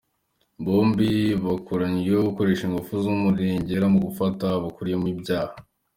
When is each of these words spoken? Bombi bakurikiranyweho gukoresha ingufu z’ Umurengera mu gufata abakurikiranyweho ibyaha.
Bombi 0.65 1.09
bakurikiranyweho 1.43 2.21
gukoresha 2.29 2.63
ingufu 2.65 2.91
z’ 3.03 3.05
Umurengera 3.13 3.85
mu 3.93 3.99
gufata 4.07 4.45
abakurikiranyweho 4.57 5.13
ibyaha. 5.15 5.53